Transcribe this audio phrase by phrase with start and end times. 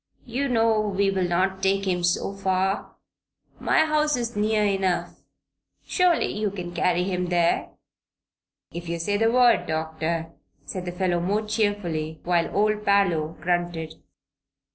[0.25, 2.95] "You know we'll not take him so far.
[3.59, 5.21] My house is near enough.
[5.85, 7.69] Surely you can carry him there."
[8.71, 10.31] "If you say the word, Doctor,"
[10.65, 14.01] said the fellow, more cheerfully, while old Parloe grunted.